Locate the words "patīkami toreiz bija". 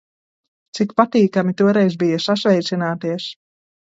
1.01-2.21